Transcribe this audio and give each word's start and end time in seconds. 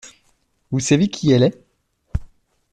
Vous 0.71 0.79
savez 0.79 1.09
qui 1.09 1.31
elle 1.31 1.43
est? 1.43 1.63